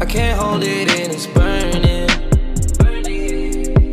I 0.00 0.04
can't 0.04 0.36
hold 0.40 0.64
it 0.64 0.90
and 0.90 1.12
it's 1.12 1.28
burning. 1.28 2.10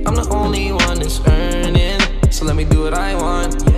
I'm 0.08 0.16
the 0.16 0.28
only 0.32 0.72
one 0.72 0.98
that's 1.00 1.20
earning, 1.28 2.02
so 2.32 2.46
let 2.46 2.56
me 2.56 2.64
do 2.64 2.82
what 2.82 2.96
I 2.96 3.14
want. 3.14 3.77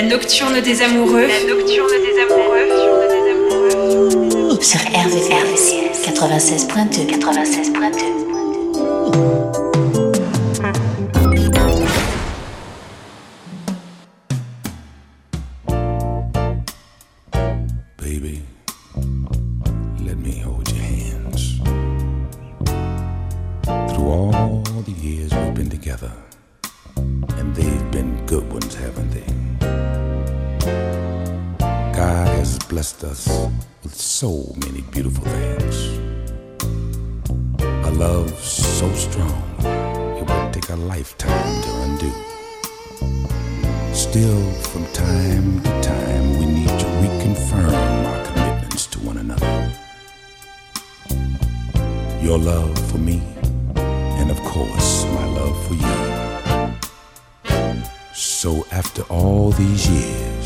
La 0.00 0.04
nocturne 0.04 0.60
des 0.60 0.80
amoureux. 0.80 1.26
La 1.26 1.42
nocturne 1.42 1.90
des 1.90 2.20
amoureux. 2.22 2.68
Sur 4.60 4.78
RVCS 4.78 5.90
96.2 6.04 7.18
96.2 7.18 8.28
Baby, 17.96 18.42
let 20.06 20.16
me 20.18 20.38
hold 20.38 20.70
your 20.70 20.78
hands. 20.78 21.58
Through 23.64 24.08
all 24.08 24.62
the 24.84 24.92
years 25.02 25.34
we've 25.34 25.54
been 25.54 25.68
together, 25.68 26.12
and 26.96 27.52
they've 27.56 27.90
been 27.90 28.24
good 28.26 28.48
ones, 28.52 28.76
haven't 28.76 29.10
they? 29.10 29.57
Blessed 32.68 33.04
us 33.04 33.26
with 33.82 33.94
so 33.94 34.54
many 34.66 34.82
beautiful 34.92 35.24
things. 35.24 35.98
A 37.60 37.90
love 37.92 38.30
so 38.38 38.92
strong, 38.92 39.42
it 40.18 40.28
would 40.28 40.52
take 40.52 40.68
a 40.68 40.76
lifetime 40.76 41.62
to 41.62 41.70
undo. 41.84 42.12
Still, 43.94 44.42
from 44.70 44.84
time 44.92 45.62
to 45.62 45.80
time, 45.80 46.38
we 46.38 46.46
need 46.46 46.68
to 46.68 46.86
reconfirm 47.02 47.72
our 48.06 48.24
commitments 48.26 48.86
to 48.88 48.98
one 49.00 49.16
another. 49.16 49.72
Your 52.20 52.38
love 52.38 52.78
for 52.90 52.98
me, 52.98 53.22
and 54.20 54.30
of 54.30 54.38
course, 54.42 55.04
my 55.06 55.26
love 55.38 55.56
for 55.66 55.74
you. 55.74 55.96
So, 58.14 58.66
after 58.70 59.02
all 59.04 59.52
these 59.52 59.88
years, 59.88 60.37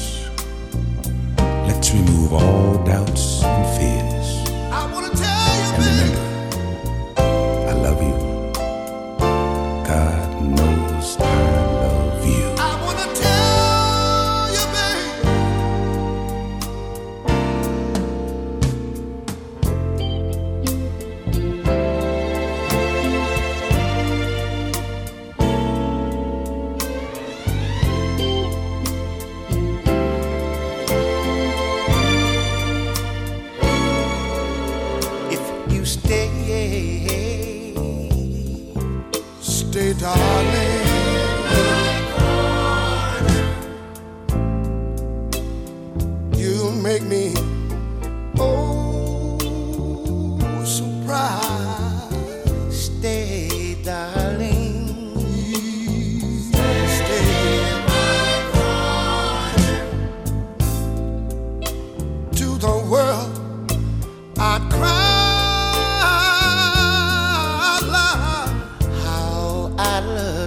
all 2.34 2.84
doubts 2.84 3.42
and 3.44 3.78
fears. 3.78 4.01
I 69.84 70.00
love. 70.00 70.41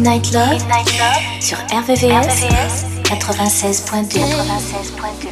Midnight 0.00 0.32
Love, 0.32 0.52
Midnight 0.52 0.98
Love 0.98 1.42
sur 1.42 1.58
RVVS, 1.70 2.40
RVVS 2.40 2.84
96.2. 3.04 4.16
96.2. 4.16 5.28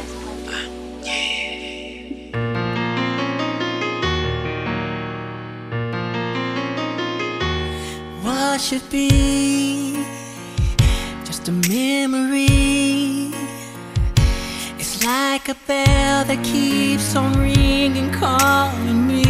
What 8.21 8.61
should 8.61 8.87
be 8.91 10.05
just 11.25 11.47
a 11.47 11.51
memory? 11.51 13.33
It's 14.77 15.03
like 15.03 15.49
a 15.49 15.55
bell 15.65 16.25
that 16.25 16.43
keeps 16.43 17.15
on 17.15 17.33
ringing, 17.39 18.11
calling 18.11 19.07
me. 19.07 19.23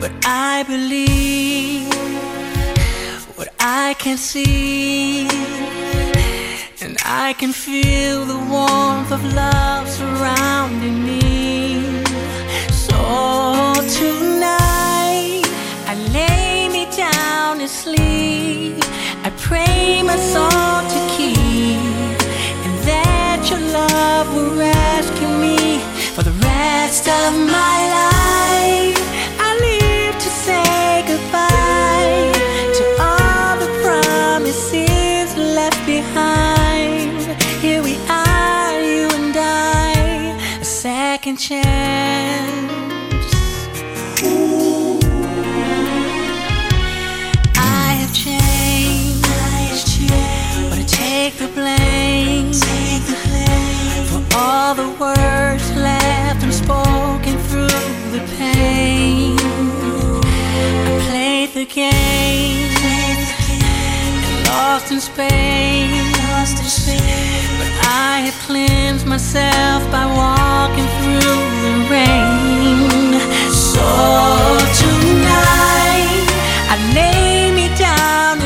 But 0.00 0.10
I 0.26 0.64
believe. 0.66 1.83
I 3.66 3.94
can 3.94 4.18
see, 4.18 5.26
and 6.82 6.98
I 7.02 7.34
can 7.38 7.50
feel 7.50 8.26
the 8.26 8.36
warmth 8.36 9.10
of 9.10 9.24
love 9.32 9.88
surrounding 9.88 11.02
me. 11.02 12.04
So 12.70 13.72
tonight, 14.00 15.44
I 15.86 15.94
lay 16.12 16.68
me 16.68 16.84
down 16.94 17.60
to 17.60 17.66
sleep. 17.66 18.84
I 19.24 19.32
pray 19.38 20.02
my 20.02 20.16
soul 20.16 20.50
to 20.94 21.00
keep, 21.16 22.20
and 22.66 22.74
that 22.90 23.48
your 23.48 23.60
love 23.60 24.26
will 24.34 24.58
rescue 24.58 25.32
me 25.40 25.78
for 26.14 26.22
the 26.22 26.32
rest 26.32 27.08
of 27.08 27.32
my 27.32 27.76
life. 27.94 28.13
Lost 64.84 64.92
in 64.92 65.00
space, 66.68 67.48
but 67.58 67.70
I 67.86 68.22
have 68.26 68.38
cleansed 68.46 69.06
myself 69.06 69.80
by 69.90 70.04
walking 70.22 70.88
through 70.98 71.40
the 71.64 71.74
rain. 71.94 73.20
So 73.50 73.86
tonight, 74.82 76.26
I 76.72 76.76
lay 76.94 77.52
me 77.58 77.66
down 77.76 78.40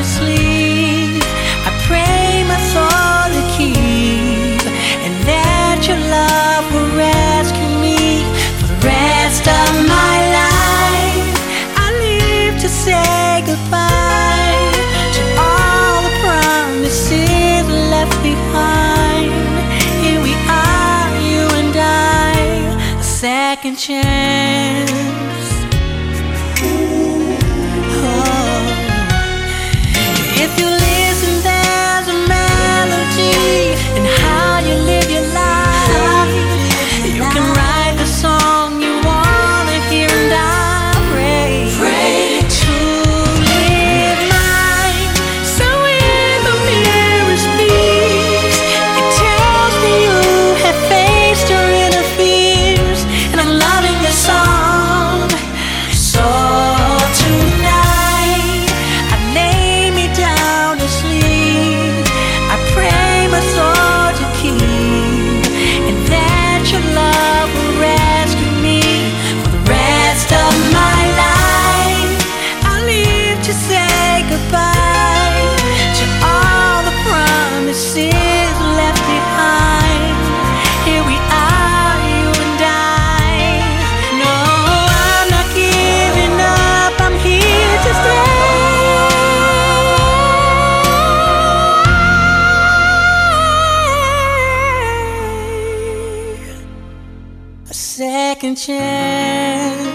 A 97.69 97.73
second 97.73 98.55
chance. 98.55 99.87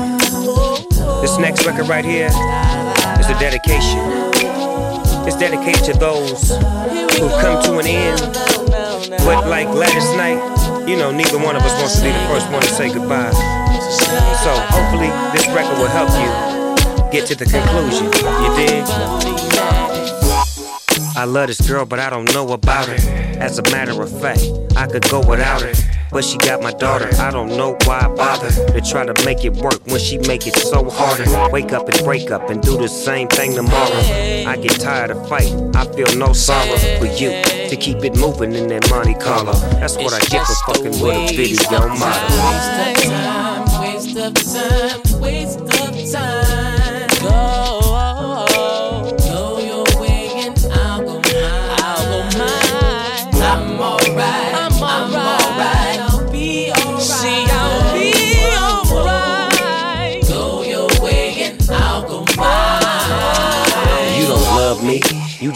this 1.22 1.38
next 1.38 1.66
record 1.66 1.88
right 1.88 2.04
here 2.04 2.28
is 2.28 3.30
a 3.30 3.34
dedication. 3.40 4.41
It's 5.28 5.38
dedicated 5.38 5.84
to 5.86 5.94
those 5.94 6.50
who've 7.18 7.38
come 7.42 7.62
to 7.64 7.78
an 7.80 7.88
end. 7.88 8.20
But 9.24 9.48
like 9.48 9.68
last 9.70 10.16
night, 10.18 10.40
you 10.88 10.98
know, 10.98 11.12
neither 11.12 11.38
one 11.38 11.56
of 11.56 11.62
us 11.64 11.74
wants 11.80 11.98
to 11.98 12.04
be 12.04 12.12
the 12.12 12.26
first 12.28 12.50
one 12.52 12.62
to 12.62 12.68
say 12.68 12.92
goodbye. 12.94 13.32
So 14.44 14.52
hopefully 14.70 15.10
this 15.34 15.48
record 15.50 15.78
will 15.78 15.88
help 15.88 16.10
you 16.18 17.12
get 17.12 17.28
to 17.28 17.36
the 17.36 17.46
conclusion. 17.46 18.06
You 18.06 18.56
dig? 18.56 18.86
I 21.16 21.26
love 21.26 21.48
this 21.48 21.62
girl, 21.68 21.86
but 21.86 22.00
I 22.00 22.10
don't 22.10 22.34
know 22.34 22.50
about 22.54 22.88
her. 22.88 22.96
As 23.40 23.60
a 23.60 23.64
matter 23.64 24.02
of 24.02 24.10
fact, 24.22 24.42
I 24.76 24.88
could 24.88 25.04
go 25.10 25.20
without 25.20 25.62
her. 25.62 25.74
But 26.12 26.26
she 26.26 26.38
got 26.38 26.62
my 26.62 26.72
daughter, 26.72 27.10
I 27.20 27.32
don't 27.32 27.56
know 27.56 27.78
why 27.86 28.00
I 28.02 28.08
bother 28.14 28.50
to 28.50 28.82
try 28.82 29.06
to 29.06 29.26
make 29.26 29.46
it 29.46 29.54
work 29.54 29.80
when 29.88 30.00
she 30.00 30.18
make 30.18 30.46
it 30.46 30.56
so 30.58 30.90
harder. 30.90 31.24
Wake 31.52 31.72
up 31.72 31.88
and 31.88 32.04
break 32.04 32.32
up 32.32 32.50
and 32.50 32.62
do 32.62 32.78
the 32.78 32.90
same 32.90 33.30
thing 33.30 33.56
tomorrow. 33.56 33.96
I 34.46 34.58
get 34.58 34.80
tired 34.80 35.12
of 35.12 35.30
fighting, 35.30 35.74
I 35.74 35.86
feel 35.86 36.14
no 36.18 36.34
sorrow 36.34 36.78
for 37.00 37.06
you 37.06 37.30
to 37.70 37.78
keep 37.80 38.04
it 38.04 38.18
moving 38.18 38.54
in 38.54 38.68
that 38.68 38.90
Monte 38.90 39.16
Carlo. 39.16 39.54
That's 39.80 39.96
what 39.96 40.14
I 40.14 40.20
get 40.20 40.46
for 40.46 40.74
fucking 40.74 41.00
with 41.02 41.32
a 41.32 41.36
video 41.36 41.88
model. 41.88 42.28
Waste 43.80 44.18
of 44.18 44.34
time, 44.34 45.22
waste 45.22 45.60
of 45.62 46.12
time. 46.12 46.51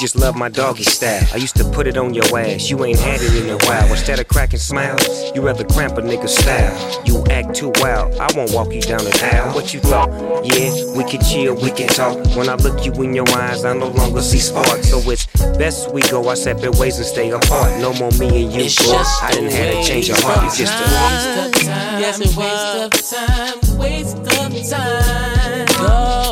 Just 0.06 0.18
love 0.18 0.36
my 0.36 0.50
doggy 0.50 0.84
style. 0.84 1.28
I 1.34 1.38
used 1.38 1.56
to 1.56 1.64
put 1.64 1.88
it 1.88 1.98
on 1.98 2.14
your 2.14 2.26
ass. 2.38 2.70
You 2.70 2.86
ain't 2.86 3.00
had 3.00 3.20
it 3.24 3.34
in 3.42 3.50
a 3.50 3.58
while. 3.66 3.90
Instead 3.90 4.20
of 4.20 4.28
cracking 4.28 4.60
smiles, 4.60 5.04
you 5.34 5.42
rather 5.42 5.64
cramp 5.64 5.98
a 5.98 6.02
nigga's 6.02 6.38
style. 6.38 6.76
You 7.06 7.24
act 7.32 7.56
too 7.56 7.72
wild. 7.78 8.14
I 8.20 8.28
won't 8.36 8.52
walk 8.52 8.72
you 8.72 8.82
down 8.82 9.04
the 9.04 9.32
aisle. 9.34 9.56
What 9.56 9.74
you 9.74 9.80
thought? 9.80 10.10
Yeah, 10.46 10.70
we 10.96 11.04
can 11.06 11.22
chill, 11.24 11.56
we 11.56 11.72
can 11.72 11.88
talk. 11.88 12.18
When 12.38 12.50
I 12.50 12.54
look 12.54 12.86
you 12.86 12.94
in 13.02 13.16
your 13.16 13.28
eyes, 13.32 13.66
I 13.66 13.74
no 13.74 13.88
longer 13.88 14.22
see 14.22 14.38
sparks. 14.38 14.90
So 14.92 15.00
it's 15.10 15.26
best 15.58 15.92
we 15.92 16.02
go 16.04 16.30
our 16.30 16.36
separate 16.36 16.76
ways 16.76 16.98
and 16.98 17.08
stay 17.08 17.32
apart. 17.32 17.82
No 17.82 17.92
more 17.94 18.12
me 18.12 18.44
and 18.44 18.54
you, 18.54 18.66
It's 18.66 18.78
boy. 18.86 19.02
I 19.24 19.32
didn't 19.32 19.54
have 19.54 19.74
to 19.74 19.84
change 19.84 20.08
your 20.08 20.22
heart. 20.22 20.44
You 20.44 20.66
just 20.66 20.74
a 20.74 20.86
waste 21.02 21.58
of 21.58 21.66
time. 21.66 22.00
Yes, 22.00 22.20
a 22.20 22.30
waste 22.38 22.78
of 22.78 22.92
time. 23.10 23.80
Waste 23.80 24.18
of 24.18 24.70
time. 24.70 25.66
Go, 25.80 26.25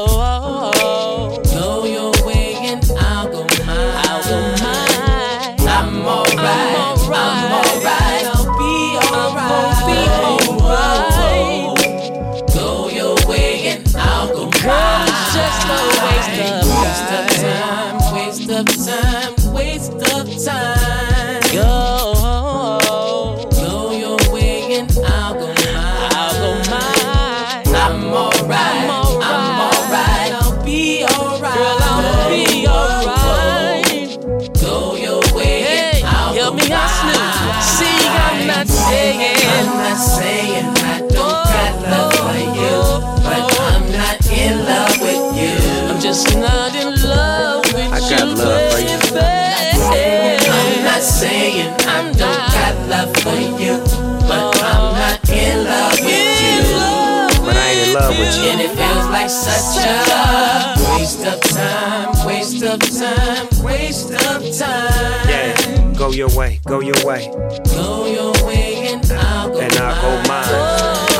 And 58.36 58.60
it 58.62 58.70
feels 58.76 59.08
like 59.10 59.30
such 59.30 59.86
a 59.86 60.76
waste 60.98 61.26
of 61.26 61.40
time, 61.42 62.26
waste 62.26 62.64
of 62.64 62.80
time, 62.80 63.48
waste 63.64 64.12
of 64.12 64.42
time. 64.58 65.30
Yeah, 65.30 65.94
go 65.98 66.12
your 66.12 66.30
way, 66.36 66.60
go 66.66 66.80
your 66.82 66.96
way. 67.06 67.30
Go 67.74 68.06
your 68.06 68.34
way 68.46 68.88
and 68.88 69.12
I'll 69.12 69.50
go 69.50 69.60
And 69.60 69.74
I'll 69.74 70.02
go 70.02 70.30
mine. 70.30 70.46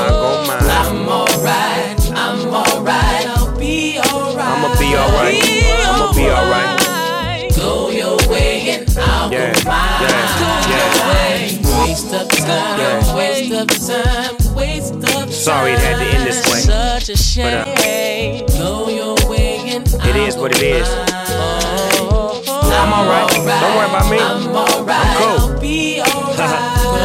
I'll 0.00 0.20
go 0.20 0.46
mine. 0.46 0.70
I'm 0.70 1.08
alright, 1.08 2.10
I'm 2.12 2.48
alright, 2.48 3.26
I'll 3.26 3.58
be 3.58 3.98
alright. 3.98 4.38
I'ma 4.38 4.78
be 4.78 4.96
alright. 4.96 5.63
I'll 8.96 9.32
Yeah, 9.32 9.52
go 9.54 9.70
mine. 9.70 10.00
yeah, 10.02 10.70
yeah. 10.70 11.84
Waste 11.84 12.12
of 12.14 12.28
time, 12.28 12.78
Yeah. 12.78 13.14
waste 13.14 13.52
of 13.52 13.68
time, 13.88 14.54
waste 14.54 14.94
of 14.94 15.04
time. 15.04 15.30
Sorry 15.30 15.72
it 15.72 15.78
had 15.80 15.98
to 15.98 16.04
end 16.04 16.26
this 16.26 16.44
way. 16.50 16.60
Such 16.60 17.08
a 17.08 17.16
shame. 17.16 17.64
But, 17.64 18.54
uh, 18.54 18.58
Go 18.58 18.88
your 18.88 19.14
way 19.28 19.58
and 19.68 19.86
It 19.86 20.16
is 20.16 20.36
what 20.36 20.52
it 20.56 20.62
is. 20.62 20.88
I'm 22.74 22.92
alright. 22.92 23.30
Don't 23.30 23.76
worry 23.76 23.88
about 23.88 24.10
me. 24.10 24.18
I'm 24.18 24.54
alright. 24.54 25.16
Cool. 25.16 25.38
I'll 25.40 25.60
be 25.60 26.00
alright. 26.00 26.38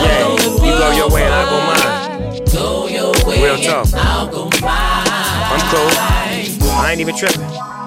Yeah, 0.04 0.30
you 0.66 0.78
go 0.78 0.92
your 0.92 1.10
way 1.10 1.24
and 1.24 1.34
I 1.34 1.44
go 1.46 1.60
mine. 1.70 2.44
Go 2.54 2.88
your 2.88 3.12
way 3.28 3.44
Real 3.44 3.58
I'll 3.96 4.28
go 4.28 4.50
mine. 4.62 5.08
I'm 5.52 5.62
cool. 5.72 5.90
I 6.82 6.92
ain't 6.92 7.02
even 7.02 7.16
tripping. 7.16 7.79